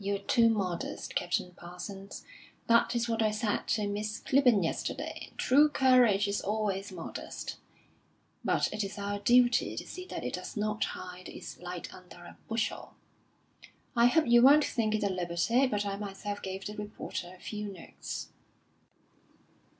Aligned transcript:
"You're 0.00 0.18
too 0.18 0.48
modest, 0.50 1.14
Captain 1.14 1.52
Parsons. 1.52 2.24
That 2.66 2.96
is 2.96 3.08
what 3.08 3.22
I 3.22 3.30
said 3.30 3.68
to 3.68 3.86
Miss 3.86 4.18
Clibborn 4.18 4.64
yesterday; 4.64 5.30
true 5.36 5.68
courage 5.68 6.26
is 6.26 6.40
always 6.40 6.90
modest. 6.90 7.54
But 8.44 8.72
it 8.72 8.82
is 8.82 8.98
our 8.98 9.20
duty 9.20 9.76
to 9.76 9.86
see 9.86 10.04
that 10.06 10.24
it 10.24 10.34
does 10.34 10.56
not 10.56 10.82
hide 10.82 11.28
its 11.28 11.60
light 11.60 11.94
under 11.94 12.24
a 12.24 12.36
bushel. 12.48 12.94
I 13.94 14.06
hope 14.06 14.26
you 14.26 14.42
won't 14.42 14.64
think 14.64 14.96
it 14.96 15.04
a 15.04 15.08
liberty, 15.08 15.68
but 15.68 15.86
I 15.86 15.94
myself 15.94 16.42
gave 16.42 16.64
the 16.66 16.74
reporter 16.74 17.32
a 17.32 17.38
few 17.38 17.68
notes." 17.72 18.30